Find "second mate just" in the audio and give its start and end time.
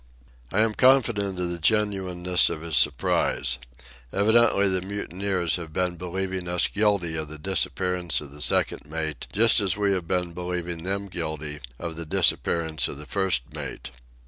8.41-9.59